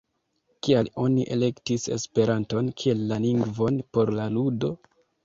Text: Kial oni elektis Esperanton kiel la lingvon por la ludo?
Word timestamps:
Kial 0.67 0.87
oni 1.01 1.25
elektis 1.35 1.85
Esperanton 1.95 2.71
kiel 2.85 3.05
la 3.13 3.21
lingvon 3.27 3.79
por 3.99 4.13
la 4.21 4.27
ludo? 4.39 4.73